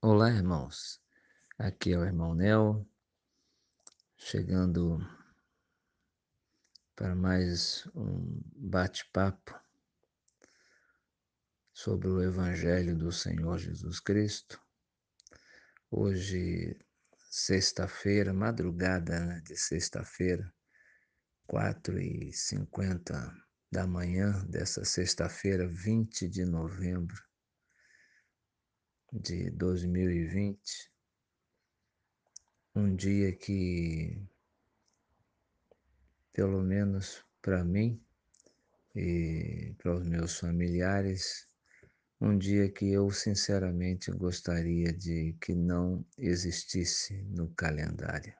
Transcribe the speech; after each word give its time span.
Olá, 0.00 0.30
irmãos. 0.30 1.02
Aqui 1.58 1.92
é 1.92 1.98
o 1.98 2.04
irmão 2.04 2.32
Nel, 2.32 2.86
chegando 4.16 5.04
para 6.94 7.16
mais 7.16 7.84
um 7.96 8.40
bate-papo 8.54 9.60
sobre 11.72 12.06
o 12.06 12.22
Evangelho 12.22 12.96
do 12.96 13.10
Senhor 13.10 13.58
Jesus 13.58 13.98
Cristo. 13.98 14.62
Hoje, 15.90 16.78
sexta-feira, 17.28 18.32
madrugada 18.32 19.18
né, 19.18 19.40
de 19.40 19.56
sexta-feira, 19.56 20.54
4 21.48 22.00
e 22.00 22.32
50 22.32 23.36
da 23.72 23.84
manhã 23.84 24.46
dessa 24.46 24.84
sexta-feira, 24.84 25.66
20 25.66 26.28
de 26.28 26.44
novembro 26.44 27.27
de 29.12 29.50
2020. 29.50 30.92
Um 32.74 32.94
dia 32.94 33.32
que, 33.32 34.22
pelo 36.32 36.62
menos 36.62 37.24
para 37.40 37.64
mim 37.64 38.00
e 38.94 39.74
para 39.78 39.96
os 39.96 40.06
meus 40.06 40.38
familiares, 40.38 41.48
um 42.20 42.36
dia 42.36 42.70
que 42.70 42.92
eu 42.92 43.10
sinceramente 43.10 44.10
gostaria 44.10 44.92
de 44.92 45.36
que 45.40 45.54
não 45.54 46.04
existisse 46.16 47.22
no 47.22 47.48
calendário. 47.54 48.34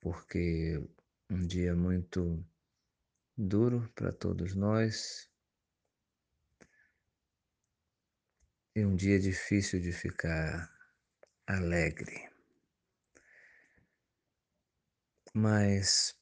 Porque 0.00 0.80
um 1.30 1.46
dia 1.46 1.74
muito 1.74 2.44
duro 3.36 3.90
para 3.94 4.12
todos 4.12 4.54
nós 4.54 5.28
e 8.74 8.84
um 8.84 8.96
dia 8.96 9.20
difícil 9.20 9.80
de 9.80 9.92
ficar 9.92 10.68
alegre. 11.46 12.28
Mas 15.32 16.16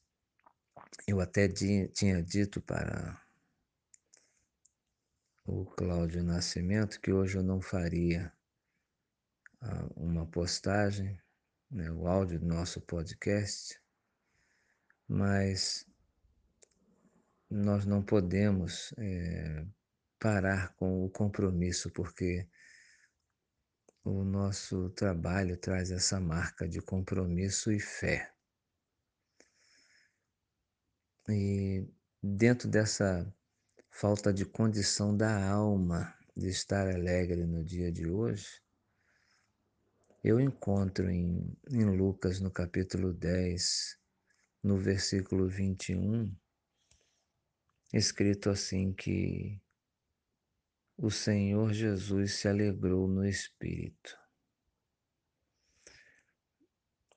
eu 1.07 1.19
até 1.19 1.47
tinha 1.47 2.21
dito 2.21 2.61
para 2.61 3.19
o 5.45 5.65
Cláudio 5.65 6.23
Nascimento 6.23 7.01
que 7.01 7.11
hoje 7.11 7.37
eu 7.37 7.43
não 7.43 7.59
faria 7.59 8.31
ah, 9.61 9.87
uma 9.95 10.25
postagem, 10.25 11.19
né, 11.69 11.91
o 11.91 12.07
áudio 12.07 12.39
do 12.39 12.45
nosso 12.45 12.79
podcast, 12.81 13.79
mas 15.07 15.87
nós 17.49 17.85
não 17.85 18.01
podemos 18.01 18.93
é, 18.97 19.65
parar 20.23 20.73
com 20.75 21.03
o 21.03 21.09
compromisso, 21.09 21.91
porque 21.91 22.47
o 24.05 24.23
nosso 24.23 24.89
trabalho 24.91 25.57
traz 25.57 25.91
essa 25.91 26.17
marca 26.17 26.65
de 26.65 26.81
compromisso 26.81 27.73
e 27.73 27.79
fé. 27.81 28.33
E 31.27 31.85
dentro 32.21 32.69
dessa 32.69 33.29
falta 33.89 34.33
de 34.33 34.45
condição 34.45 35.15
da 35.15 35.45
alma 35.45 36.17
de 36.37 36.47
estar 36.47 36.87
alegre 36.87 37.45
no 37.45 37.61
dia 37.61 37.91
de 37.91 38.07
hoje, 38.07 38.61
eu 40.23 40.39
encontro 40.39 41.09
em, 41.09 41.53
em 41.69 41.83
Lucas, 41.83 42.39
no 42.39 42.49
capítulo 42.49 43.11
10, 43.11 43.99
no 44.63 44.77
versículo 44.77 45.49
21, 45.49 46.33
escrito 47.91 48.49
assim 48.49 48.93
que 48.93 49.61
o 50.97 51.09
Senhor 51.09 51.73
Jesus 51.73 52.35
se 52.35 52.47
alegrou 52.47 53.07
no 53.07 53.25
Espírito. 53.25 54.17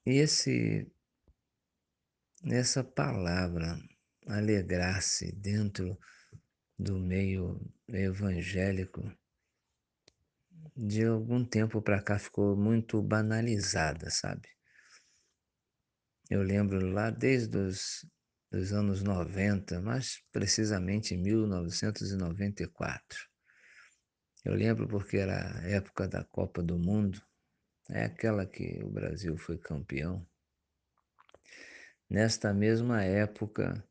E 0.05 0.19
esse, 0.19 0.89
essa 2.45 2.83
palavra, 2.83 3.77
alegrar-se 4.25 5.31
dentro 5.33 5.97
do 6.77 6.97
meio 6.97 7.59
evangélico, 7.87 9.01
de 10.75 11.05
algum 11.05 11.43
tempo 11.43 11.81
para 11.81 12.01
cá 12.01 12.19
ficou 12.19 12.55
muito 12.55 13.01
banalizada, 13.01 14.09
sabe? 14.09 14.47
Eu 16.29 16.41
lembro 16.41 16.91
lá 16.91 17.09
desde 17.09 17.57
os 17.57 18.05
dos 18.49 18.71
anos 18.71 19.03
90, 19.03 19.81
mais 19.81 20.23
precisamente 20.31 21.13
em 21.13 21.21
1994. 21.21 23.27
Eu 24.47 24.55
lembro 24.55 24.87
porque 24.87 25.17
era 25.17 25.59
a 25.59 25.67
época 25.67 26.07
da 26.07 26.23
Copa 26.23 26.63
do 26.63 26.79
Mundo, 26.79 27.21
é 27.89 28.05
aquela 28.05 28.45
que 28.45 28.81
o 28.81 28.89
Brasil 28.89 29.37
foi 29.37 29.57
campeão. 29.57 30.25
Nesta 32.09 32.53
mesma 32.53 33.03
época, 33.03 33.85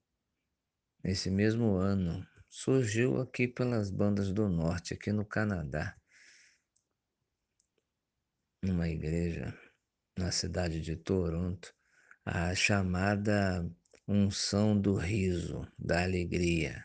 nesse 1.05 1.31
mesmo 1.31 1.75
ano, 1.75 2.27
surgiu 2.49 3.21
aqui 3.21 3.47
pelas 3.47 3.91
bandas 3.91 4.33
do 4.33 4.49
norte, 4.49 4.95
aqui 4.95 5.13
no 5.13 5.27
Canadá, 5.27 5.95
numa 8.63 8.89
igreja 8.89 9.55
na 10.17 10.33
cidade 10.33 10.81
de 10.81 10.97
Toronto, 10.97 11.75
a 12.25 12.55
chamada 12.55 13.71
unção 14.09 14.81
do 14.81 14.97
riso, 14.97 15.71
da 15.79 16.03
alegria. 16.03 16.83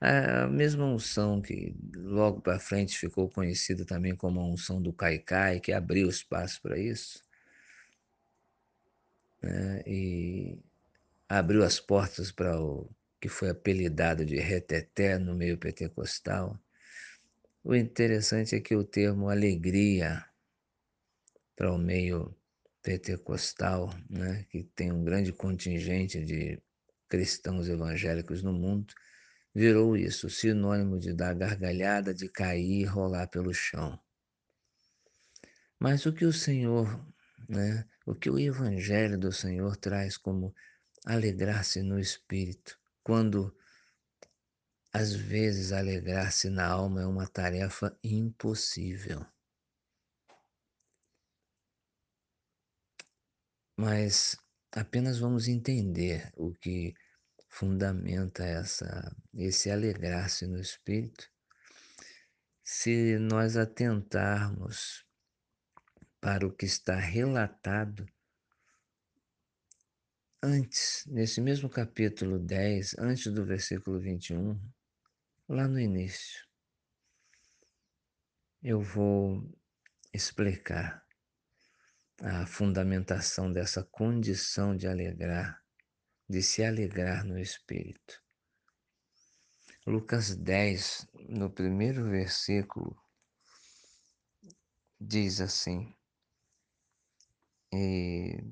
A 0.00 0.46
mesma 0.46 0.86
unção 0.86 1.42
que 1.42 1.76
logo 1.94 2.40
para 2.40 2.58
frente 2.58 2.98
ficou 2.98 3.28
conhecida 3.28 3.84
também 3.84 4.16
como 4.16 4.40
a 4.40 4.46
unção 4.46 4.80
do 4.80 4.94
Caicai, 4.94 5.60
que 5.60 5.72
abriu 5.72 6.08
espaço 6.08 6.62
para 6.62 6.78
isso, 6.78 7.22
né? 9.42 9.82
e 9.86 10.58
abriu 11.28 11.62
as 11.62 11.78
portas 11.78 12.32
para 12.32 12.58
o 12.58 12.90
que 13.20 13.28
foi 13.28 13.50
apelidado 13.50 14.24
de 14.24 14.36
reteté 14.36 15.18
no 15.18 15.34
meio 15.34 15.58
pentecostal. 15.58 16.58
O 17.62 17.74
interessante 17.74 18.56
é 18.56 18.60
que 18.60 18.74
o 18.74 18.82
termo 18.82 19.28
alegria 19.28 20.24
para 21.54 21.70
o 21.70 21.76
meio 21.76 22.34
pentecostal, 22.82 23.94
né, 24.08 24.46
que 24.48 24.62
tem 24.62 24.90
um 24.90 25.04
grande 25.04 25.30
contingente 25.30 26.24
de 26.24 26.58
cristãos 27.06 27.68
evangélicos 27.68 28.42
no 28.42 28.54
mundo, 28.54 28.94
virou 29.54 29.96
isso, 29.96 30.30
sinônimo 30.30 30.98
de 30.98 31.12
dar 31.12 31.34
gargalhada, 31.34 32.14
de 32.14 32.28
cair 32.28 32.82
e 32.82 32.84
rolar 32.84 33.26
pelo 33.28 33.52
chão. 33.52 33.98
Mas 35.78 36.04
o 36.06 36.12
que 36.12 36.24
o 36.24 36.32
Senhor, 36.32 37.06
né, 37.48 37.88
o 38.06 38.14
que 38.14 38.30
o 38.30 38.38
Evangelho 38.38 39.18
do 39.18 39.32
Senhor 39.32 39.76
traz 39.76 40.16
como 40.16 40.54
alegrar-se 41.04 41.82
no 41.82 41.98
espírito, 41.98 42.78
quando 43.02 43.54
às 44.92 45.14
vezes 45.14 45.72
alegrar-se 45.72 46.50
na 46.50 46.66
alma 46.66 47.02
é 47.02 47.06
uma 47.06 47.26
tarefa 47.26 47.96
impossível. 48.02 49.24
Mas 53.76 54.36
apenas 54.72 55.18
vamos 55.18 55.48
entender 55.48 56.30
o 56.36 56.52
que 56.52 56.94
fundamenta 57.50 58.44
essa, 58.44 59.14
esse 59.34 59.70
alegrar-se 59.70 60.46
no 60.46 60.58
espírito 60.58 61.28
se 62.62 63.18
nós 63.18 63.56
atentarmos 63.56 65.04
para 66.20 66.46
o 66.46 66.52
que 66.52 66.64
está 66.64 66.94
relatado 66.94 68.06
antes, 70.40 71.04
nesse 71.06 71.40
mesmo 71.40 71.68
capítulo 71.68 72.38
10, 72.38 72.96
antes 72.98 73.32
do 73.32 73.44
versículo 73.44 73.98
21, 73.98 74.58
lá 75.48 75.66
no 75.66 75.80
início. 75.80 76.46
Eu 78.62 78.80
vou 78.80 79.42
explicar 80.12 81.04
a 82.22 82.46
fundamentação 82.46 83.52
dessa 83.52 83.82
condição 83.82 84.76
de 84.76 84.86
alegrar, 84.86 85.60
de 86.30 86.44
se 86.44 86.62
alegrar 86.62 87.24
no 87.24 87.36
Espírito. 87.40 88.22
Lucas 89.84 90.36
10, 90.36 91.08
no 91.28 91.50
primeiro 91.50 92.08
versículo, 92.08 92.96
diz 95.00 95.40
assim: 95.40 95.92
e 97.72 98.44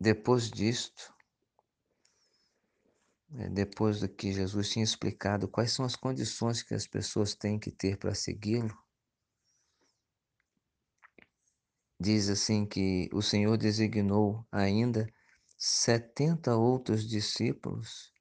depois 0.00 0.50
disto, 0.50 1.14
né, 3.28 3.50
depois 3.50 4.00
do 4.00 4.08
que 4.08 4.32
Jesus 4.32 4.70
tinha 4.70 4.84
explicado 4.84 5.48
quais 5.48 5.72
são 5.72 5.84
as 5.84 5.94
condições 5.94 6.62
que 6.62 6.72
as 6.72 6.86
pessoas 6.86 7.34
têm 7.34 7.58
que 7.58 7.70
ter 7.70 7.98
para 7.98 8.14
segui-lo, 8.14 8.74
diz 12.00 12.30
assim 12.30 12.64
que 12.64 13.10
o 13.12 13.20
Senhor 13.20 13.58
designou 13.58 14.46
ainda 14.50 15.06
setenta 15.58 16.54
outros 16.54 17.06
discípulos 17.06 18.12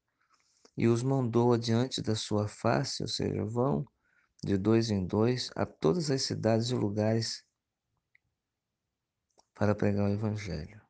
e 0.76 0.88
os 0.88 1.04
mandou 1.04 1.54
adiante 1.54 2.02
da 2.02 2.16
sua 2.16 2.48
face, 2.48 3.04
ou 3.04 3.08
seja, 3.08 3.46
vão 3.46 3.86
de 4.44 4.58
dois 4.58 4.90
em 4.90 5.06
dois, 5.06 5.52
a 5.56 5.66
todas 5.66 6.10
as 6.10 6.24
cidades 6.24 6.70
e 6.70 6.76
lugares 6.76 7.44
para 9.54 9.76
pregar 9.76 10.10
o 10.10 10.14
Evangelho. 10.14 10.82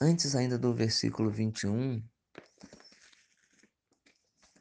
Antes 0.00 0.34
ainda 0.34 0.58
do 0.58 0.72
versículo 0.74 1.30
21, 1.30 2.00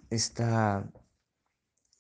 está 0.10 0.88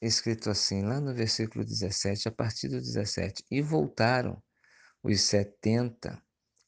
escrito 0.01 0.49
assim, 0.49 0.83
lá 0.83 0.99
no 0.99 1.13
versículo 1.13 1.63
17, 1.63 2.27
a 2.27 2.31
partir 2.31 2.67
do 2.67 2.79
17: 2.79 3.45
E 3.51 3.61
voltaram 3.61 4.41
os 5.03 5.21
setenta 5.21 6.19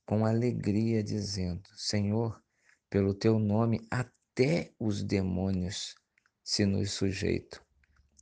com 0.10 0.26
alegria, 0.26 1.04
dizendo: 1.04 1.70
Senhor, 1.76 2.44
pelo 2.90 3.14
teu 3.14 3.38
nome 3.38 3.80
até 3.92 4.74
os 4.80 5.04
demônios 5.04 5.94
se 6.44 6.66
nos 6.66 6.94
sujeitam. 6.94 7.62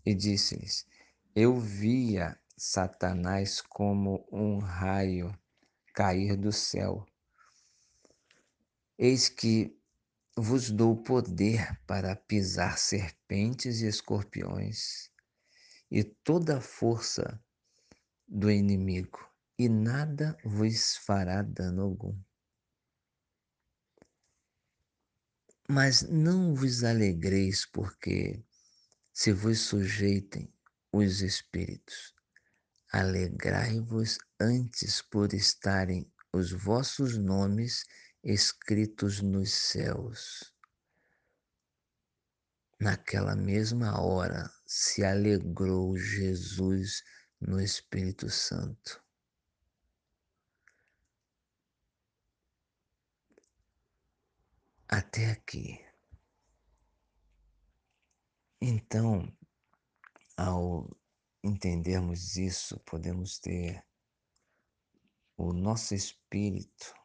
E 0.05 0.13
disse-lhes: 0.13 0.85
Eu 1.33 1.57
via 1.57 2.37
Satanás 2.57 3.61
como 3.61 4.27
um 4.29 4.57
raio 4.57 5.33
cair 5.95 6.35
do 6.35 6.51
céu. 6.51 7.05
Eis 8.97 9.29
que 9.29 9.73
vos 10.35 10.69
dou 10.69 11.01
poder 11.01 11.79
para 11.87 12.17
pisar 12.17 12.77
serpentes 12.77 13.79
e 13.79 13.87
escorpiões 13.87 15.09
e 15.89 16.03
toda 16.03 16.57
a 16.57 16.61
força 16.61 17.41
do 18.27 18.51
inimigo, 18.51 19.25
e 19.57 19.67
nada 19.67 20.37
vos 20.43 20.97
fará 20.97 21.41
dano 21.41 21.81
algum. 21.81 22.17
Mas 25.69 26.03
não 26.03 26.55
vos 26.55 26.83
alegreis, 26.83 27.65
porque 27.65 28.43
se 29.11 29.33
vos 29.33 29.59
sujeitem 29.59 30.53
os 30.93 31.21
espíritos, 31.21 32.15
alegrai-vos 32.91 34.17
antes 34.39 35.01
por 35.01 35.33
estarem 35.33 36.09
os 36.31 36.51
vossos 36.51 37.17
nomes 37.17 37.83
escritos 38.23 39.21
nos 39.21 39.51
céus. 39.51 40.53
Naquela 42.79 43.35
mesma 43.35 43.99
hora 43.99 44.49
se 44.65 45.03
alegrou 45.03 45.97
Jesus 45.97 47.03
no 47.41 47.59
Espírito 47.59 48.29
Santo. 48.29 49.06
Até 54.89 55.31
aqui. 55.31 55.85
Então, 58.61 59.29
ao 60.37 60.89
entendermos 61.43 62.37
isso, 62.37 62.79
podemos 62.85 63.37
ter 63.37 63.85
o 65.35 65.51
nosso 65.51 65.93
espírito 65.93 66.95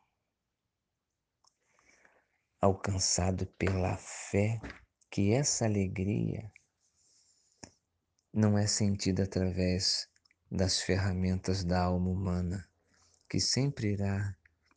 alcançado 2.61 3.49
pela 3.59 3.97
fé, 3.97 4.61
que 5.11 5.33
essa 5.33 5.65
alegria 5.65 6.53
não 8.33 8.57
é 8.57 8.69
sentida 8.69 9.25
através 9.25 10.09
das 10.49 10.81
ferramentas 10.81 11.65
da 11.65 11.83
alma 11.83 12.11
humana, 12.11 12.71
que 13.29 13.41
sempre 13.41 13.95
irá 13.95 14.37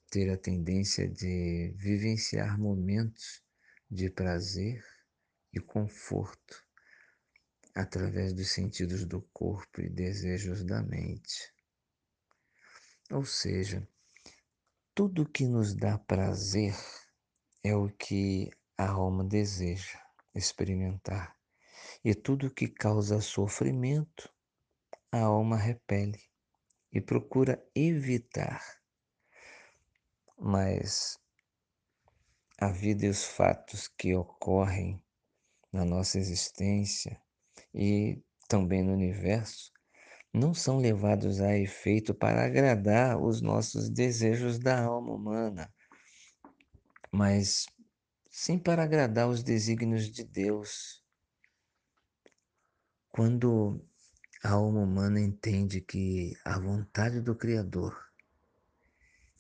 ter 0.10 0.30
a 0.32 0.38
tendência 0.38 1.08
de 1.08 1.74
vivenciar 1.78 2.60
momentos 2.60 3.44
de 3.90 4.10
prazer 4.10 4.84
e 5.54 5.60
conforto 5.60 6.64
através 7.74 8.34
dos 8.34 8.52
sentidos 8.52 9.06
do 9.06 9.22
corpo 9.34 9.82
e 9.82 9.90
desejos 9.90 10.64
da 10.64 10.82
mente. 10.82 11.54
Ou 13.12 13.26
seja, 13.26 13.88
tudo 14.94 15.30
que 15.30 15.46
nos 15.46 15.76
dá 15.76 15.98
prazer 15.98 16.74
é 17.64 17.76
o 17.76 17.90
que 17.90 18.50
a 18.78 18.90
alma 18.90 19.24
deseja 19.24 20.00
experimentar. 20.34 21.36
E 22.04 22.16
tudo 22.16 22.54
que 22.54 22.68
causa 22.68 23.20
sofrimento, 23.22 24.32
a 25.12 25.20
alma 25.20 25.58
repele 25.58 26.20
e 26.92 27.02
procura 27.02 27.62
evitar. 27.76 28.62
Mas 30.38 31.18
a 32.60 32.70
vida 32.70 33.06
e 33.06 33.10
os 33.10 33.24
fatos 33.24 33.88
que 33.88 34.16
ocorrem 34.16 35.02
na 35.72 35.84
nossa 35.84 36.18
existência 36.18 37.22
e 37.74 38.22
também 38.48 38.84
no 38.84 38.94
universo 38.94 39.72
não 40.34 40.54
são 40.54 40.78
levados 40.78 41.42
a 41.42 41.58
efeito 41.58 42.14
para 42.14 42.46
agradar 42.46 43.18
os 43.22 43.42
nossos 43.42 43.90
desejos 43.90 44.60
da 44.60 44.84
alma 44.84 45.14
humana 45.14 45.74
mas 47.16 47.66
sim 48.30 48.60
para 48.60 48.84
agradar 48.84 49.30
os 49.30 49.42
desígnios 49.42 50.12
de 50.12 50.26
Deus. 50.26 51.02
Quando 53.10 53.82
a 54.44 54.52
alma 54.52 54.82
humana 54.82 55.22
entende 55.22 55.80
que 55.80 56.34
a 56.44 56.60
vontade 56.60 57.22
do 57.22 57.34
Criador 57.34 57.98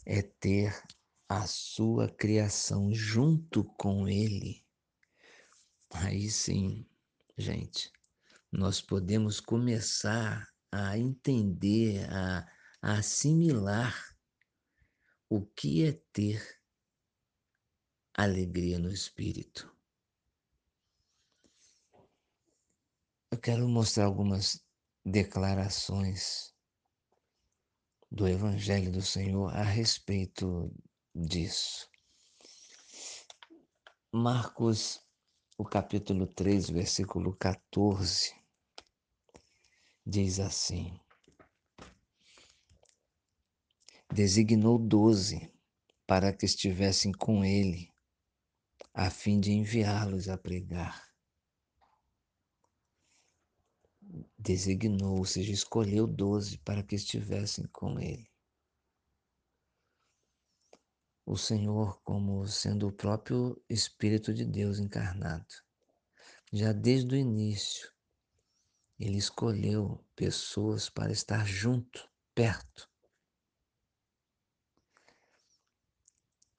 é 0.06 0.22
ter 0.22 0.74
a 1.28 1.48
sua 1.48 2.08
criação 2.10 2.94
junto 2.94 3.64
com 3.64 4.08
Ele, 4.08 4.64
aí 5.90 6.30
sim, 6.30 6.88
gente, 7.38 7.92
nós 8.52 8.82
podemos 8.82 9.40
começar 9.40 10.48
a 10.72 10.98
entender, 10.98 12.08
a, 12.12 12.48
a 12.82 12.98
assimilar 13.00 14.16
o 15.30 15.46
que 15.46 15.86
é 15.86 15.94
ter 16.14 16.62
alegria 18.14 18.80
no 18.80 18.92
espírito. 18.92 19.74
Eu 23.32 23.40
quero 23.40 23.68
mostrar 23.68 24.06
algumas 24.06 24.64
declarações 25.04 26.55
do 28.12 28.28
Evangelho 28.28 28.92
do 28.92 29.02
Senhor 29.02 29.54
a 29.54 29.64
respeito 29.64 30.72
disso. 31.14 31.90
Marcos, 34.12 35.02
o 35.58 35.66
capítulo 35.66 36.28
3, 36.28 36.70
versículo 36.70 37.36
14, 37.36 38.34
diz 40.06 40.40
assim: 40.40 40.98
Designou 44.14 44.80
doze 44.80 45.52
para 46.08 46.32
que 46.32 46.46
estivessem 46.46 47.12
com 47.12 47.44
ele 47.44 47.92
a 48.94 49.10
fim 49.10 49.40
de 49.40 49.52
enviá-los 49.52 50.30
a 50.30 50.38
pregar. 50.38 51.05
Designou, 54.38 55.18
ou 55.18 55.26
seja, 55.26 55.52
escolheu 55.52 56.06
doze 56.06 56.58
para 56.60 56.84
que 56.84 56.96
estivessem 56.96 57.66
com 57.68 58.00
ele. 58.00 58.30
O 61.26 61.36
Senhor, 61.36 62.00
como 62.04 62.48
sendo 62.48 62.88
o 62.88 62.94
próprio 62.94 63.60
Espírito 63.68 64.34
de 64.34 64.46
Deus 64.46 64.78
encarnado, 64.78 65.48
já 66.54 66.72
desde 66.72 67.16
o 67.16 67.18
início, 67.18 67.92
ele 69.00 69.18
escolheu 69.18 70.06
pessoas 70.16 70.90
para 70.90 71.12
estar 71.12 71.46
junto, 71.46 72.08
perto, 72.34 72.88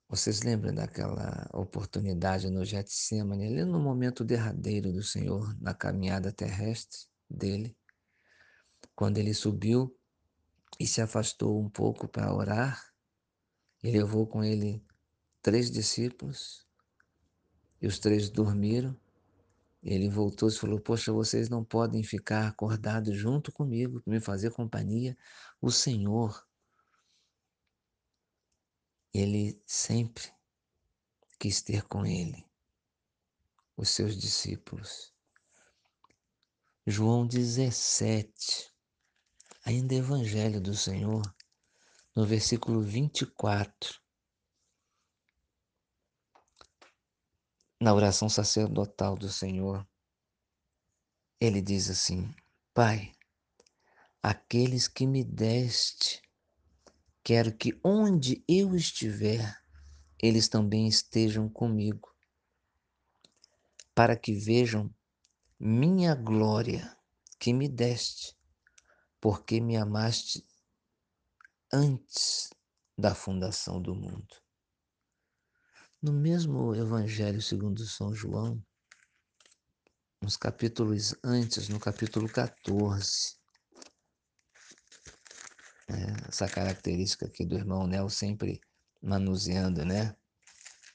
Vocês 0.09 0.43
lembram 0.43 0.73
daquela 0.73 1.49
oportunidade 1.53 2.49
no 2.49 2.65
Getsemane, 2.65 3.49
ali 3.49 3.65
no 3.65 3.81
momento 3.81 4.25
derradeiro 4.25 4.93
do 4.93 5.03
Senhor 5.03 5.53
na 5.61 5.75
caminhada 5.75 6.31
terrestre 6.31 7.09
dele, 7.29 7.77
quando 8.95 9.19
ele 9.19 9.35
subiu 9.35 9.97
e 10.79 10.87
se 10.87 11.01
afastou 11.01 11.61
um 11.61 11.69
pouco 11.69 12.09
para 12.09 12.35
orar, 12.35 12.93
e 13.83 13.91
levou 13.91 14.27
com 14.27 14.43
ele 14.43 14.85
três 15.43 15.71
discípulos, 15.71 16.67
e 17.81 17.87
os 17.87 17.99
três 17.99 18.29
dormiram. 18.31 18.99
Ele 19.83 20.09
voltou 20.09 20.49
e 20.49 20.53
falou: 20.53 20.81
Poxa, 20.81 21.13
vocês 21.13 21.49
não 21.49 21.63
podem 21.65 22.03
ficar 22.03 22.49
acordados 22.49 23.17
junto 23.17 23.53
comigo, 23.53 24.03
me 24.07 24.19
fazer 24.19 24.51
companhia. 24.51 25.17
O 25.61 25.71
Senhor 25.71 26.45
ele 29.15 29.63
sempre 29.65 30.31
quis 31.39 31.63
ter 31.63 31.83
com 31.85 32.05
ele 32.05 32.45
os 33.77 33.89
seus 33.91 34.17
discípulos. 34.19 35.16
João 36.89 37.27
17, 37.27 38.73
ainda 39.65 39.93
Evangelho 39.93 40.61
do 40.61 40.73
Senhor, 40.73 41.21
no 42.15 42.25
versículo 42.25 42.81
24, 42.81 44.01
na 47.81 47.93
oração 47.93 48.29
sacerdotal 48.29 49.17
do 49.17 49.29
Senhor, 49.29 49.85
ele 51.41 51.61
diz 51.61 51.91
assim: 51.91 52.33
Pai, 52.73 53.13
aqueles 54.23 54.87
que 54.87 55.09
me 55.09 55.25
deste, 55.25 56.23
quero 57.25 57.53
que 57.53 57.77
onde 57.83 58.45
eu 58.47 58.77
estiver, 58.77 59.61
eles 60.23 60.47
também 60.47 60.87
estejam 60.87 61.49
comigo, 61.49 62.15
para 63.93 64.17
que 64.17 64.33
vejam 64.33 64.95
minha 65.59 66.15
glória 66.15 66.97
que 67.39 67.53
me 67.53 67.69
deste, 67.69 68.37
porque 69.21 69.61
me 69.61 69.77
amaste 69.77 70.45
antes 71.73 72.51
da 72.97 73.15
fundação 73.15 73.81
do 73.81 73.95
mundo. 73.95 74.37
No 76.03 76.13
mesmo 76.13 76.75
Evangelho 76.75 77.41
segundo 77.41 77.85
São 77.87 78.15
João, 78.15 78.63
uns 80.23 80.37
capítulos 80.37 81.15
antes, 81.25 81.69
no 81.69 81.81
capítulo 81.81 82.29
14, 82.29 83.37
né, 85.89 86.17
essa 86.29 86.49
característica 86.49 87.27
aqui 87.27 87.45
do 87.45 87.57
irmão 87.57 87.87
Nel 87.87 88.09
sempre 88.09 88.61
manuseando, 89.03 89.85
né? 89.85 90.17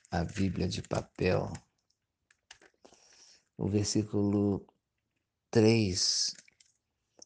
A 0.10 0.24
Bíblia 0.24 0.68
de 0.68 0.82
papel. 0.82 1.51
O 3.58 3.67
versículo 3.67 4.65
3, 5.50 6.36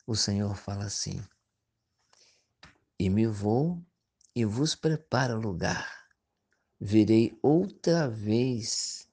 o 0.05 0.15
Senhor 0.15 0.55
fala 0.55 0.85
assim: 0.85 1.23
E 2.99 3.09
me 3.09 3.27
vou 3.27 3.81
e 4.35 4.43
vos 4.45 4.75
preparo 4.75 5.39
lugar 5.39 6.05
virei 6.79 7.37
outra 7.41 8.07
vez 8.07 9.09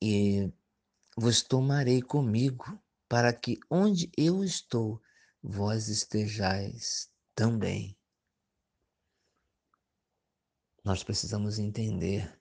e 0.00 0.52
vos 1.16 1.42
tomarei 1.42 2.00
comigo, 2.00 2.80
para 3.08 3.32
que 3.32 3.58
onde 3.70 4.10
eu 4.16 4.42
estou, 4.42 5.00
vós 5.42 5.88
estejais 5.88 7.12
também. 7.34 7.96
Nós 10.82 11.04
precisamos 11.04 11.58
entender 11.58 12.40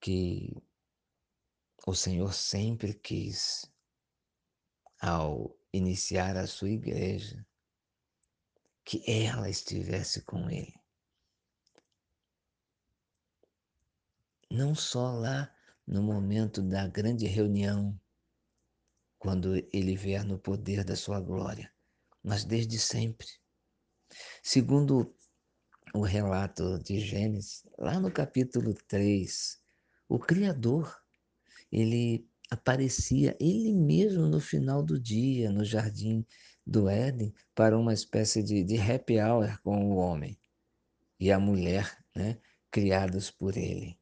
que 0.00 0.56
o 1.86 1.94
Senhor 1.94 2.32
sempre 2.32 2.94
quis, 2.94 3.64
ao 5.00 5.56
iniciar 5.72 6.36
a 6.36 6.46
sua 6.46 6.70
igreja, 6.70 7.44
que 8.84 9.02
ela 9.06 9.48
estivesse 9.48 10.22
com 10.22 10.50
Ele. 10.50 10.82
não 14.52 14.74
só 14.74 15.12
lá 15.12 15.50
no 15.86 16.02
momento 16.02 16.60
da 16.60 16.86
grande 16.86 17.26
reunião, 17.26 17.98
quando 19.18 19.56
ele 19.72 19.96
vier 19.96 20.24
no 20.24 20.38
poder 20.38 20.84
da 20.84 20.94
sua 20.94 21.20
glória, 21.20 21.72
mas 22.22 22.44
desde 22.44 22.78
sempre. 22.78 23.26
Segundo 24.42 25.16
o 25.94 26.02
relato 26.02 26.78
de 26.80 27.00
Gênesis, 27.00 27.66
lá 27.78 27.98
no 27.98 28.10
capítulo 28.10 28.74
3, 28.74 29.58
o 30.06 30.18
Criador, 30.18 31.01
ele 31.72 32.28
aparecia 32.50 33.34
ele 33.40 33.72
mesmo 33.72 34.28
no 34.28 34.38
final 34.38 34.82
do 34.82 35.00
dia, 35.00 35.50
no 35.50 35.64
jardim 35.64 36.26
do 36.66 36.88
Éden, 36.88 37.34
para 37.54 37.78
uma 37.78 37.94
espécie 37.94 38.42
de, 38.42 38.62
de 38.62 38.78
happy 38.78 39.18
hour 39.18 39.58
com 39.62 39.90
o 39.90 39.96
homem 39.96 40.38
e 41.18 41.32
a 41.32 41.38
mulher, 41.38 41.98
né, 42.14 42.38
criados 42.70 43.30
por 43.30 43.56
ele. 43.56 43.98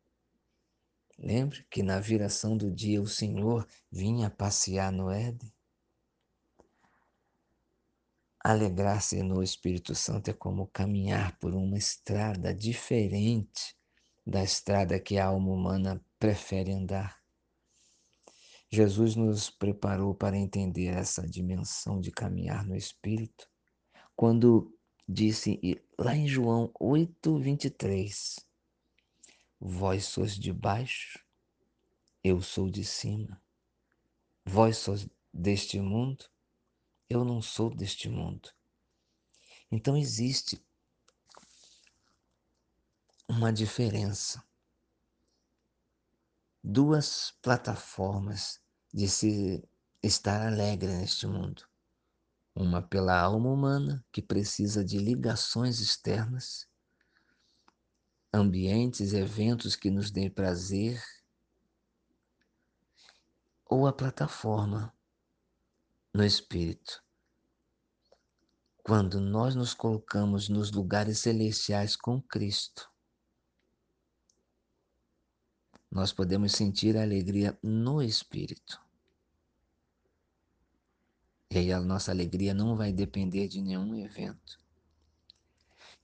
Lembre 1.17 1.67
que 1.71 1.83
na 1.83 2.01
viração 2.01 2.57
do 2.57 2.71
dia 2.71 3.01
o 3.01 3.07
Senhor 3.07 3.67
vinha 3.93 4.31
passear 4.31 4.91
no 4.91 5.11
Éden. 5.11 5.53
Alegrar-se 8.43 9.23
no 9.23 9.43
Espírito 9.43 9.95
Santo 9.95 10.31
é 10.31 10.33
como 10.33 10.67
caminhar 10.69 11.39
por 11.39 11.55
uma 11.55 11.77
estrada 11.77 12.55
diferente 12.55 13.77
da 14.27 14.43
estrada 14.43 14.99
que 14.99 15.19
a 15.19 15.27
alma 15.27 15.53
humana 15.53 16.05
prefere 16.19 16.73
andar. 16.73 17.20
Jesus 18.73 19.17
nos 19.17 19.51
preparou 19.51 20.15
para 20.15 20.39
entender 20.39 20.87
essa 20.87 21.27
dimensão 21.27 22.01
de 22.01 22.13
caminhar 22.13 22.65
no 22.65 22.77
Espírito 22.77 23.49
quando 24.15 24.73
disse 25.09 25.59
lá 25.99 26.15
em 26.15 26.29
João 26.29 26.71
8, 26.79 27.39
23: 27.41 28.37
Vós 29.59 30.05
sois 30.05 30.39
de 30.39 30.53
baixo, 30.53 31.19
eu 32.23 32.41
sou 32.41 32.71
de 32.71 32.85
cima. 32.85 33.43
Vós 34.45 34.79
sois 34.79 35.09
deste 35.35 35.81
mundo, 35.81 36.25
eu 37.09 37.25
não 37.25 37.43
sou 37.43 37.75
deste 37.75 38.09
mundo. 38.09 38.51
Então 39.69 39.97
existe 39.97 40.65
uma 43.29 43.53
diferença. 43.53 44.45
Duas 46.63 47.33
plataformas 47.41 48.61
de 48.93 49.09
se 49.09 49.67
estar 50.03 50.47
alegre 50.47 50.89
neste 50.89 51.27
mundo. 51.27 51.65
Uma 52.55 52.83
pela 52.83 53.19
alma 53.19 53.49
humana, 53.49 54.05
que 54.13 54.21
precisa 54.21 54.85
de 54.85 54.99
ligações 54.99 55.81
externas, 55.81 56.69
ambientes, 58.33 59.13
eventos 59.15 59.75
que 59.75 59.91
nos 59.91 60.11
dêem 60.11 60.31
prazer, 60.31 61.03
ou 63.65 63.87
a 63.87 63.93
plataforma 63.93 64.93
no 66.13 66.25
espírito. 66.25 67.03
Quando 68.83 69.21
nós 69.21 69.55
nos 69.55 69.73
colocamos 69.73 70.49
nos 70.49 70.73
lugares 70.73 71.21
celestiais 71.21 71.95
com 71.95 72.21
Cristo, 72.21 72.90
nós 75.91 76.13
podemos 76.13 76.53
sentir 76.53 76.97
a 76.97 77.03
alegria 77.03 77.59
no 77.63 78.03
espírito. 78.03 78.81
E 81.51 81.59
aí 81.59 81.73
a 81.73 81.81
nossa 81.81 82.13
alegria 82.13 82.55
não 82.55 82.77
vai 82.77 82.93
depender 82.93 83.49
de 83.49 83.61
nenhum 83.61 83.97
evento. 83.97 84.61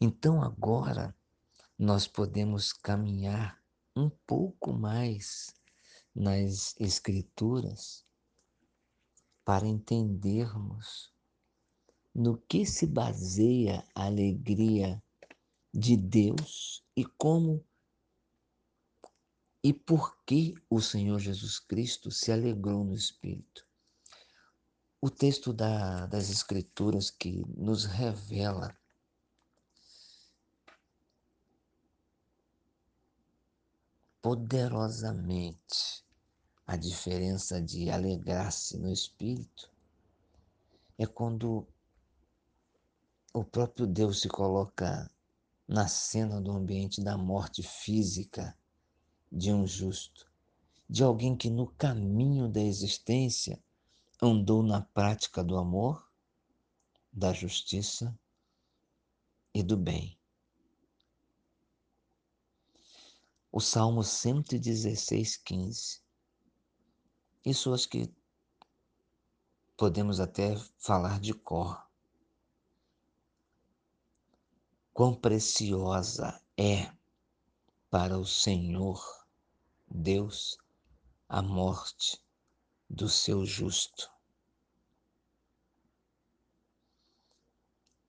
Então 0.00 0.42
agora 0.42 1.14
nós 1.78 2.08
podemos 2.08 2.72
caminhar 2.72 3.62
um 3.94 4.10
pouco 4.26 4.72
mais 4.72 5.54
nas 6.14 6.74
Escrituras 6.80 8.04
para 9.44 9.66
entendermos 9.66 11.12
no 12.12 12.38
que 12.38 12.66
se 12.66 12.86
baseia 12.86 13.86
a 13.94 14.06
alegria 14.06 15.00
de 15.72 15.96
Deus 15.96 16.82
e 16.96 17.04
como 17.04 17.64
e 19.66 19.72
por 19.72 20.16
que 20.24 20.54
o 20.70 20.80
Senhor 20.80 21.18
Jesus 21.18 21.58
Cristo 21.58 22.08
se 22.08 22.30
alegrou 22.30 22.84
no 22.84 22.94
Espírito. 22.94 23.66
O 25.00 25.10
texto 25.10 25.52
da, 25.52 26.06
das 26.06 26.30
Escrituras 26.30 27.10
que 27.10 27.44
nos 27.48 27.84
revela 27.84 28.78
poderosamente 34.22 36.04
a 36.64 36.76
diferença 36.76 37.60
de 37.60 37.90
alegrar-se 37.90 38.78
no 38.78 38.88
espírito 38.88 39.68
é 40.96 41.06
quando 41.06 41.66
o 43.34 43.42
próprio 43.42 43.84
Deus 43.84 44.20
se 44.20 44.28
coloca 44.28 45.10
na 45.66 45.88
cena 45.88 46.40
do 46.40 46.52
ambiente 46.52 47.02
da 47.02 47.18
morte 47.18 47.64
física 47.64 48.56
de 49.30 49.52
um 49.52 49.66
justo, 49.66 50.30
de 50.88 51.02
alguém 51.02 51.36
que 51.36 51.50
no 51.50 51.66
caminho 51.66 52.48
da 52.48 52.60
existência 52.60 53.62
andou 54.20 54.62
na 54.62 54.80
prática 54.80 55.42
do 55.44 55.56
amor, 55.56 56.10
da 57.12 57.32
justiça 57.32 58.18
e 59.54 59.62
do 59.62 59.76
bem. 59.76 60.16
o 63.56 63.60
Salmo 63.60 64.04
116, 64.04 65.38
15. 65.38 66.02
Isso 67.42 67.72
acho 67.72 67.88
que 67.88 68.14
podemos 69.78 70.20
até 70.20 70.54
falar 70.76 71.18
de 71.18 71.32
cor. 71.32 71.82
Quão 74.92 75.14
preciosa 75.14 76.38
é 76.54 76.92
para 77.98 78.18
o 78.18 78.26
Senhor 78.26 79.02
Deus 79.88 80.58
a 81.30 81.40
morte 81.40 82.22
do 82.90 83.08
seu 83.08 83.46
justo. 83.46 84.12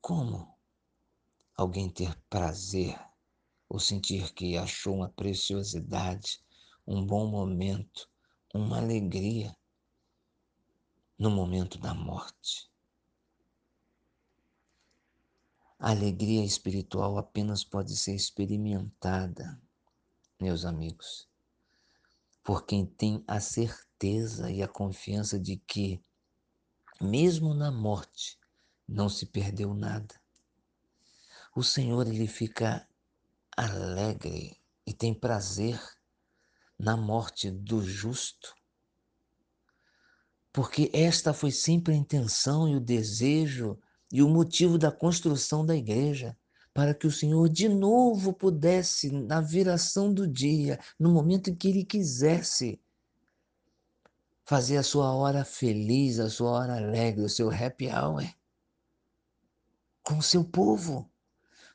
Como 0.02 0.60
alguém 1.56 1.90
ter 1.90 2.14
prazer 2.30 3.00
ou 3.70 3.80
sentir 3.80 4.34
que 4.34 4.58
achou 4.58 4.96
uma 4.96 5.08
preciosidade, 5.08 6.44
um 6.86 7.06
bom 7.06 7.26
momento, 7.26 8.10
uma 8.54 8.80
alegria 8.80 9.56
no 11.18 11.32
momento 11.32 11.78
da 11.78 11.94
morte. 11.94 12.70
A 15.80 15.92
alegria 15.92 16.44
espiritual 16.44 17.18
apenas 17.18 17.64
pode 17.64 17.96
ser 17.96 18.16
experimentada, 18.16 19.58
meus 20.40 20.66
amigos, 20.66 21.28
por 22.44 22.66
quem 22.66 22.86
tem 22.86 23.24
a 23.28 23.40
certeza 23.40 24.52
e 24.52 24.62
a 24.62 24.68
confiança 24.68 25.40
de 25.40 25.58
que, 25.58 26.02
mesmo 27.02 27.54
na 27.54 27.72
morte, 27.72 28.38
não 28.88 29.10
se 29.10 29.26
perdeu 29.26 29.74
nada. 29.74 30.16
O 31.56 31.64
Senhor, 31.64 32.08
ele 32.08 32.28
fica 32.28 32.88
alegre 33.56 34.62
e 34.86 34.94
tem 34.94 35.14
prazer 35.14 35.82
na 36.78 36.96
morte 36.96 37.50
do 37.50 37.84
justo, 37.84 38.56
porque 40.54 40.90
esta 40.94 41.34
foi 41.34 41.52
sempre 41.52 41.94
a 41.94 41.98
intenção 41.98 42.68
e 42.68 42.76
o 42.76 42.80
desejo 42.80 43.80
e 44.12 44.22
o 44.22 44.30
motivo 44.30 44.78
da 44.78 44.92
construção 44.92 45.66
da 45.66 45.76
igreja, 45.76 46.38
para 46.78 46.94
que 46.94 47.08
o 47.08 47.12
Senhor 47.12 47.50
de 47.50 47.68
novo 47.68 48.32
pudesse, 48.32 49.10
na 49.10 49.42
viração 49.42 50.14
do 50.14 50.28
dia, 50.28 50.80
no 51.00 51.12
momento 51.12 51.50
em 51.50 51.56
que 51.56 51.70
Ele 51.70 51.84
quisesse, 51.84 52.80
fazer 54.46 54.78
a 54.78 54.84
sua 54.84 55.12
hora 55.12 55.44
feliz, 55.44 56.20
a 56.20 56.30
sua 56.30 56.52
hora 56.52 56.78
alegre, 56.78 57.24
o 57.24 57.30
seu 57.30 57.50
happy 57.50 57.88
hour 57.88 58.24
com 60.04 60.20
o 60.20 60.22
seu 60.22 60.46
povo. 60.46 61.10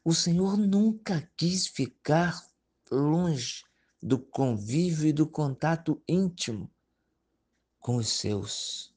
O 0.04 0.14
Senhor 0.14 0.56
nunca 0.56 1.28
quis 1.36 1.66
ficar 1.66 2.40
longe 2.88 3.64
do 4.00 4.20
convívio 4.20 5.08
e 5.08 5.12
do 5.12 5.26
contato 5.26 6.00
íntimo 6.08 6.70
com 7.80 7.96
os 7.96 8.08
seus. 8.08 8.91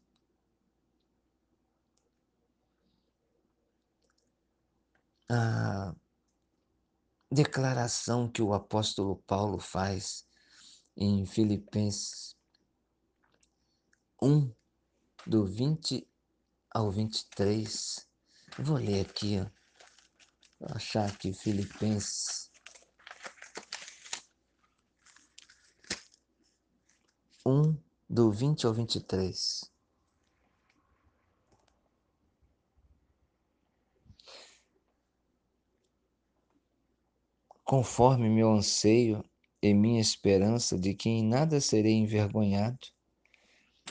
A 5.30 5.94
declaração 7.32 8.30
que 8.30 8.42
o 8.42 8.54
apóstolo 8.54 9.18
Paulo 9.28 9.60
faz 9.60 10.26
em 10.96 11.26
Filipenses 11.26 12.36
1, 14.22 14.54
do 15.28 15.46
20 15.46 16.08
ao 16.72 16.92
23. 16.92 18.08
vou 18.60 18.78
ler 18.78 19.06
aqui, 19.06 19.40
ó. 19.40 19.50
Vou 20.60 20.76
achar 20.76 21.10
aqui 21.10 21.34
Filipenses 21.34 22.50
1, 27.46 27.78
do 28.10 28.32
20 28.32 28.66
ao 28.66 28.74
23. 28.74 29.75
Conforme 37.76 38.30
meu 38.30 38.54
anseio 38.54 39.22
e 39.62 39.74
minha 39.74 40.00
esperança 40.00 40.80
de 40.80 40.94
que 40.94 41.10
em 41.10 41.22
nada 41.22 41.60
serei 41.60 41.92
envergonhado. 41.92 42.88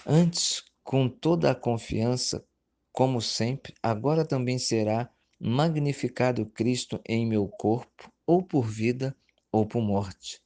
Antes, 0.06 0.64
com 0.82 1.06
toda 1.06 1.50
a 1.50 1.54
confiança, 1.54 2.42
como 2.90 3.20
sempre, 3.20 3.74
agora 3.82 4.24
também 4.24 4.58
será 4.58 5.12
magnificado 5.38 6.46
Cristo 6.46 6.98
em 7.06 7.26
meu 7.26 7.46
corpo, 7.46 8.10
ou 8.26 8.42
por 8.42 8.66
vida 8.66 9.14
ou 9.52 9.66
por 9.66 9.82
morte. 9.82 10.40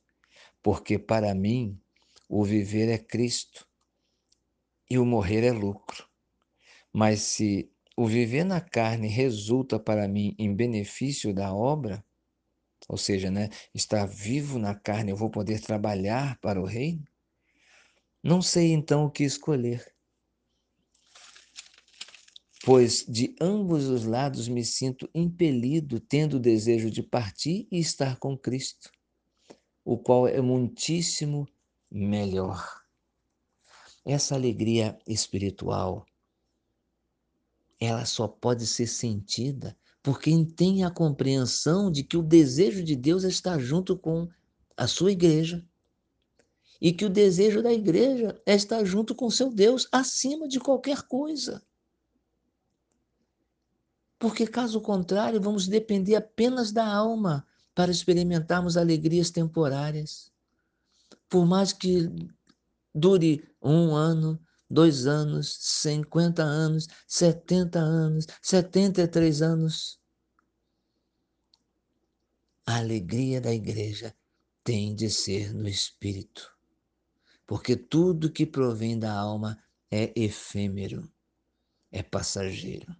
Porque 0.60 0.98
para 0.98 1.32
mim 1.32 1.80
o 2.28 2.42
viver 2.42 2.88
é 2.88 2.98
Cristo 2.98 3.68
e 4.90 4.98
o 4.98 5.06
morrer 5.06 5.44
é 5.44 5.52
lucro. 5.52 6.08
Mas 6.92 7.22
se 7.22 7.70
o 7.96 8.04
viver 8.04 8.42
na 8.42 8.60
carne 8.60 9.06
resulta 9.06 9.78
para 9.78 10.08
mim 10.08 10.34
em 10.40 10.52
benefício 10.52 11.32
da 11.32 11.54
obra, 11.54 12.04
ou 12.88 12.96
seja, 12.96 13.30
né, 13.30 13.50
estar 13.74 14.06
vivo 14.06 14.58
na 14.58 14.74
carne, 14.74 15.10
eu 15.10 15.16
vou 15.16 15.28
poder 15.28 15.60
trabalhar 15.60 16.38
para 16.40 16.60
o 16.60 16.64
reino? 16.64 17.04
Não 18.22 18.40
sei 18.40 18.72
então 18.72 19.04
o 19.04 19.10
que 19.10 19.24
escolher. 19.24 19.94
Pois 22.64 23.04
de 23.06 23.36
ambos 23.40 23.84
os 23.84 24.04
lados 24.04 24.48
me 24.48 24.64
sinto 24.64 25.08
impelido, 25.14 26.00
tendo 26.00 26.38
o 26.38 26.40
desejo 26.40 26.90
de 26.90 27.02
partir 27.02 27.68
e 27.70 27.78
estar 27.78 28.18
com 28.18 28.36
Cristo, 28.36 28.90
o 29.84 29.96
qual 29.96 30.26
é 30.26 30.40
muitíssimo 30.40 31.46
melhor. 31.90 32.82
Essa 34.04 34.34
alegria 34.34 34.98
espiritual, 35.06 36.06
ela 37.78 38.04
só 38.04 38.26
pode 38.26 38.66
ser 38.66 38.86
sentida 38.86 39.76
por 40.08 40.18
quem 40.18 40.42
tem 40.42 40.84
a 40.84 40.90
compreensão 40.90 41.90
de 41.90 42.02
que 42.02 42.16
o 42.16 42.22
desejo 42.22 42.82
de 42.82 42.96
Deus 42.96 43.24
é 43.24 43.28
estar 43.28 43.58
junto 43.58 43.94
com 43.94 44.26
a 44.74 44.86
sua 44.86 45.12
igreja 45.12 45.62
e 46.80 46.94
que 46.94 47.04
o 47.04 47.10
desejo 47.10 47.62
da 47.62 47.70
igreja 47.70 48.40
é 48.46 48.54
estar 48.54 48.82
junto 48.86 49.14
com 49.14 49.28
seu 49.28 49.50
Deus 49.50 49.86
acima 49.92 50.48
de 50.48 50.58
qualquer 50.60 51.02
coisa. 51.02 51.62
Porque, 54.18 54.46
caso 54.46 54.80
contrário, 54.80 55.42
vamos 55.42 55.68
depender 55.68 56.14
apenas 56.14 56.72
da 56.72 56.86
alma 56.86 57.46
para 57.74 57.90
experimentarmos 57.90 58.78
alegrias 58.78 59.28
temporárias. 59.28 60.32
Por 61.28 61.44
mais 61.44 61.70
que 61.70 62.10
dure 62.94 63.46
um 63.60 63.94
ano, 63.94 64.40
dois 64.70 65.06
anos, 65.06 65.54
50 65.60 66.42
anos, 66.42 66.88
70 67.06 67.78
anos, 67.78 68.26
73 68.40 69.42
anos. 69.42 69.97
A 72.68 72.76
alegria 72.76 73.40
da 73.40 73.50
igreja 73.50 74.14
tem 74.62 74.94
de 74.94 75.08
ser 75.08 75.54
no 75.54 75.66
espírito, 75.66 76.54
porque 77.46 77.74
tudo 77.74 78.30
que 78.30 78.44
provém 78.44 78.98
da 78.98 79.10
alma 79.10 79.58
é 79.90 80.12
efêmero, 80.14 81.10
é 81.90 82.02
passageiro. 82.02 82.94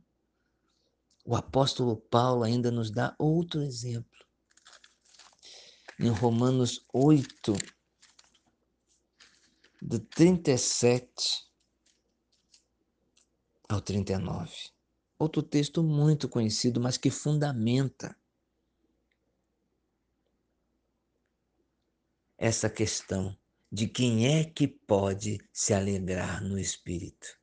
O 1.23 1.37
apóstolo 1.37 1.99
Paulo 1.99 2.45
ainda 2.45 2.71
nos 2.71 2.91
dá 2.91 3.15
outro 3.19 3.61
exemplo. 3.61 4.25
Em 6.01 6.09
Romanos 6.09 6.83
8, 6.91 7.55
do 9.83 10.01
37 10.01 11.47
ao 13.69 13.83
39. 13.83 14.51
Outro 15.19 15.43
texto 15.43 15.83
muito 15.83 16.27
conhecido, 16.27 16.81
mas 16.81 16.97
que 16.97 17.11
fundamenta 17.11 18.17
essa 22.39 22.71
questão 22.71 23.37
de 23.71 23.89
quem 23.89 24.29
é 24.29 24.45
que 24.45 24.69
pode 24.69 25.39
se 25.53 25.75
alegrar 25.75 26.43
no 26.43 26.57
espírito. 26.57 27.37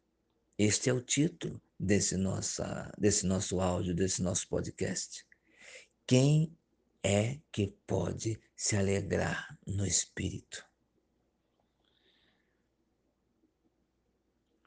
Este 0.57 0.89
é 0.89 0.93
o 0.93 1.01
título 1.01 1.61
desse, 1.77 2.15
nossa, 2.15 2.89
desse 2.97 3.25
nosso 3.25 3.59
áudio, 3.59 3.93
desse 3.93 4.23
nosso 4.23 4.47
podcast. 4.47 5.25
Quem 6.07 6.57
é 7.03 7.39
que 7.51 7.67
pode 7.85 8.39
se 8.55 8.77
alegrar 8.77 9.59
no 9.67 9.85
espírito? 9.85 10.65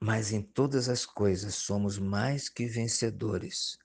Mas 0.00 0.30
em 0.30 0.42
todas 0.42 0.88
as 0.88 1.06
coisas 1.06 1.54
somos 1.54 1.98
mais 1.98 2.48
que 2.48 2.66
vencedores 2.66 3.78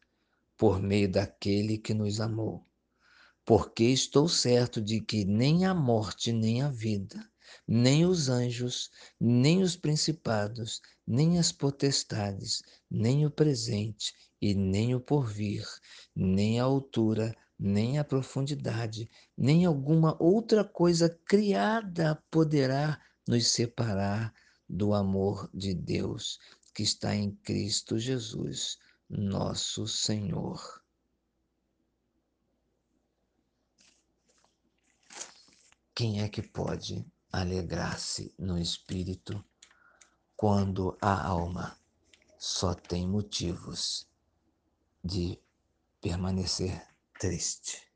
por 0.57 0.79
meio 0.79 1.09
daquele 1.09 1.77
que 1.77 1.93
nos 1.93 2.19
amou. 2.19 2.67
Porque 3.45 3.83
estou 3.83 4.27
certo 4.27 4.81
de 4.81 5.01
que 5.01 5.25
nem 5.25 5.65
a 5.65 5.73
morte, 5.73 6.31
nem 6.31 6.61
a 6.61 6.69
vida, 6.69 7.29
nem 7.67 8.05
os 8.05 8.29
anjos, 8.29 8.89
nem 9.19 9.61
os 9.61 9.75
principados, 9.75 10.81
nem 11.05 11.37
as 11.37 11.51
potestades, 11.51 12.63
nem 12.89 13.25
o 13.25 13.31
presente 13.31 14.13
e 14.41 14.53
nem 14.53 14.95
o 14.95 14.99
porvir, 14.99 15.65
nem 16.15 16.59
a 16.59 16.63
altura, 16.63 17.35
nem 17.59 17.99
a 17.99 18.03
profundidade, 18.03 19.09
nem 19.37 19.65
alguma 19.65 20.15
outra 20.21 20.63
coisa 20.63 21.09
criada 21.25 22.21
poderá 22.31 23.01
nos 23.27 23.47
separar 23.47 24.33
do 24.67 24.93
amor 24.93 25.49
de 25.53 25.73
Deus 25.73 26.39
que 26.73 26.83
está 26.83 27.15
em 27.15 27.31
Cristo 27.43 27.99
Jesus, 27.99 28.77
nosso 29.09 29.87
Senhor. 29.87 30.82
Quem 35.95 36.23
é 36.23 36.27
que 36.27 36.41
pode 36.41 37.05
alegrar-se 37.31 38.33
no 38.39 38.57
espírito 38.57 39.45
quando 40.35 40.97
a 40.99 41.27
alma 41.27 41.77
só 42.35 42.73
tem 42.73 43.07
motivos 43.07 44.07
de 45.03 45.39
permanecer 46.01 46.83
triste? 47.19 47.87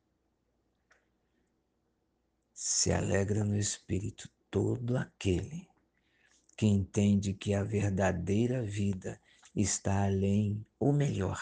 Se 2.53 2.93
alegra 2.93 3.43
no 3.43 3.57
espírito 3.57 4.29
todo 4.51 4.95
aquele 4.95 5.67
que 6.55 6.67
entende 6.67 7.33
que 7.33 7.55
a 7.55 7.63
verdadeira 7.63 8.61
vida 8.61 9.19
está 9.55 10.05
além, 10.05 10.63
ou 10.79 10.93
melhor, 10.93 11.41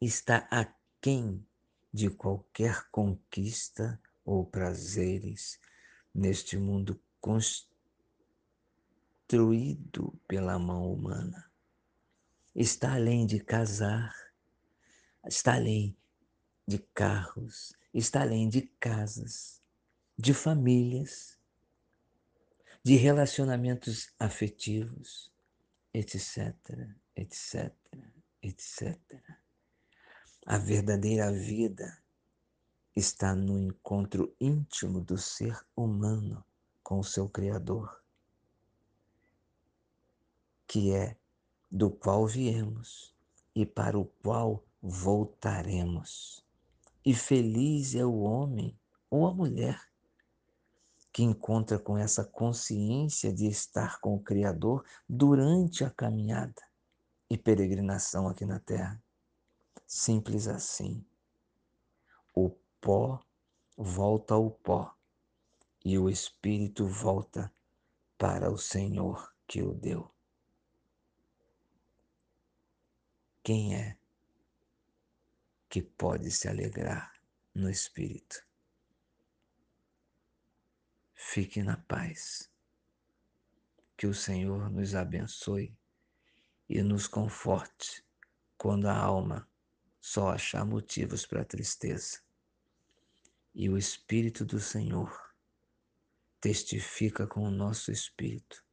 está 0.00 0.48
aquém 0.50 1.46
de 1.92 2.10
qualquer 2.10 2.90
conquista 2.90 4.00
ou 4.24 4.46
prazeres 4.46 5.58
neste 6.14 6.56
mundo 6.56 7.00
construído 7.20 7.78
pela 10.28 10.58
mão 10.58 10.92
humana. 10.92 11.50
Está 12.54 12.94
além 12.94 13.26
de 13.26 13.40
casar, 13.40 14.14
está 15.26 15.54
além 15.54 15.96
de 16.66 16.78
carros, 16.78 17.72
está 17.94 18.22
além 18.22 18.48
de 18.48 18.62
casas, 18.78 19.62
de 20.18 20.34
famílias, 20.34 21.38
de 22.84 22.96
relacionamentos 22.96 24.12
afetivos, 24.18 25.32
etc, 25.94 26.54
etc, 27.16 27.72
etc. 28.42 28.98
A 30.44 30.58
verdadeira 30.58 31.32
vida 31.32 32.01
está 32.94 33.34
no 33.34 33.58
encontro 33.58 34.34
íntimo 34.40 35.00
do 35.00 35.16
ser 35.16 35.58
humano 35.74 36.44
com 36.82 36.98
o 36.98 37.04
seu 37.04 37.28
Criador, 37.28 38.02
que 40.66 40.92
é 40.92 41.16
do 41.70 41.90
qual 41.90 42.26
viemos 42.26 43.14
e 43.54 43.64
para 43.64 43.98
o 43.98 44.04
qual 44.22 44.62
voltaremos. 44.82 46.44
E 47.04 47.14
feliz 47.14 47.94
é 47.94 48.04
o 48.04 48.20
homem 48.20 48.78
ou 49.10 49.26
a 49.26 49.34
mulher 49.34 49.80
que 51.12 51.22
encontra 51.22 51.78
com 51.78 51.98
essa 51.98 52.24
consciência 52.24 53.32
de 53.32 53.46
estar 53.46 54.00
com 54.00 54.14
o 54.14 54.22
Criador 54.22 54.84
durante 55.06 55.84
a 55.84 55.90
caminhada 55.90 56.62
e 57.28 57.36
peregrinação 57.36 58.28
aqui 58.28 58.46
na 58.46 58.58
Terra. 58.58 59.02
Simples 59.86 60.48
assim. 60.48 61.04
O 62.34 62.50
pó 62.82 63.18
volta 63.74 64.34
ao 64.34 64.50
pó 64.50 64.94
e 65.82 65.98
o 65.98 66.10
espírito 66.10 66.86
volta 66.86 67.50
para 68.18 68.50
o 68.50 68.58
Senhor 68.58 69.34
que 69.46 69.62
o 69.62 69.72
deu. 69.72 70.10
Quem 73.42 73.74
é 73.74 73.96
que 75.72 75.80
pode 75.80 76.30
se 76.30 76.48
alegrar 76.48 77.14
no 77.54 77.70
Espírito. 77.70 78.44
Fique 81.14 81.62
na 81.62 81.78
paz. 81.78 82.50
Que 83.96 84.06
o 84.06 84.12
Senhor 84.12 84.70
nos 84.70 84.94
abençoe 84.94 85.74
e 86.68 86.82
nos 86.82 87.06
conforte 87.06 88.04
quando 88.58 88.86
a 88.86 88.94
alma 88.94 89.48
só 89.98 90.32
achar 90.32 90.66
motivos 90.66 91.24
para 91.24 91.42
tristeza. 91.42 92.20
E 93.54 93.68
o 93.68 93.76
Espírito 93.76 94.44
do 94.44 94.58
Senhor 94.58 95.32
testifica 96.40 97.26
com 97.26 97.42
o 97.42 97.50
nosso 97.50 97.92
espírito 97.92 98.64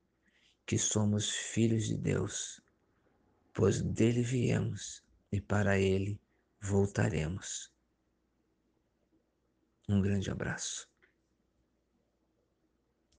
que 0.66 0.78
somos 0.78 1.30
filhos 1.30 1.86
de 1.86 1.96
Deus, 1.96 2.62
pois 3.54 3.82
dele 3.82 4.24
viemos 4.24 5.04
e 5.32 5.40
para 5.40 5.78
ele 5.80 6.20
voltaremos. 6.60 7.72
Um 9.88 10.02
grande 10.02 10.32
abraço. 10.32 10.89